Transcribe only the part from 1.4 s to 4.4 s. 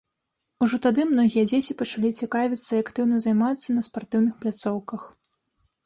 дзеці пачалі цікавіцца і актыўна займацца на спартыўных